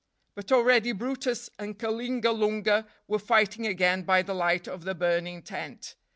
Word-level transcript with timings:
But 0.33 0.51
already 0.51 0.93
brutus 0.93 1.51
and 1.59 1.77
Kalingalunga 1.77 2.87
were 3.07 3.19
fighting 3.19 3.67
again 3.67 4.01
by 4.01 4.23
the 4.23 4.33
light 4.33 4.67
of 4.67 4.83
the 4.83 4.95
burning 4.95 5.43
tent. 5.43 5.93